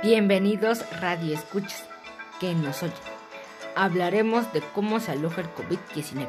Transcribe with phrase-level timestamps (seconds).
[0.00, 1.84] Bienvenidos Radio Escuchas,
[2.38, 2.94] que nos oyen.
[3.74, 6.28] Hablaremos de cómo se aloja el COVID-19.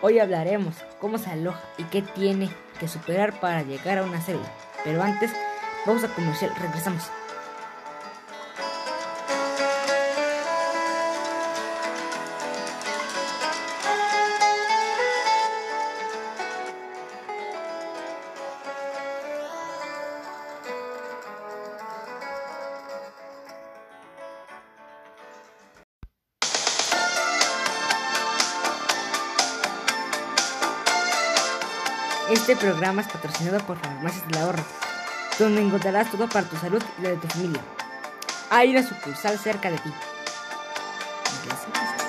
[0.00, 2.48] Hoy hablaremos cómo se aloja y qué tiene
[2.80, 4.50] que superar para llegar a una célula.
[4.82, 5.30] Pero antes,
[5.84, 7.10] vamos a comercial, regresamos.
[32.32, 34.64] Este programa es patrocinado por Farmacias del Ahorro,
[35.38, 37.60] donde encontrarás todo para tu salud y la de tu familia.
[38.48, 39.92] Hay una sucursal cerca de ti.
[41.42, 42.01] So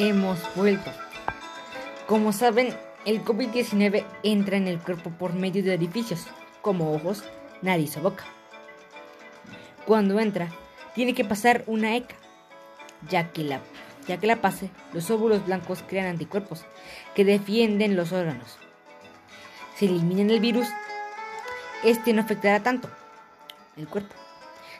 [0.00, 0.92] Hemos vuelto.
[2.06, 2.72] Como saben,
[3.04, 6.24] el COVID-19 entra en el cuerpo por medio de orificios,
[6.62, 7.24] como ojos,
[7.62, 8.24] nariz o boca.
[9.86, 10.50] Cuando entra,
[10.94, 12.14] tiene que pasar una ECA,
[13.10, 13.60] ya que la,
[14.06, 16.64] ya que la pase, los óvulos blancos crean anticuerpos
[17.16, 18.56] que defienden los órganos.
[19.74, 20.68] Si eliminan el virus,
[21.82, 22.88] este no afectará tanto
[23.76, 24.14] el cuerpo,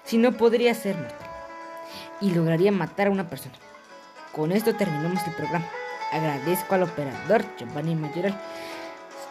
[0.04, 1.28] sino podría ser mortal
[2.20, 3.56] y lograría matar a una persona.
[4.38, 5.66] Con esto terminamos el programa.
[6.12, 8.40] Agradezco al operador Giovanni Mayoral.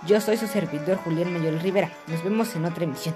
[0.05, 1.89] Yo soy su servidor Julián Mayoral Rivera.
[2.07, 3.15] Nos vemos en otra emisión.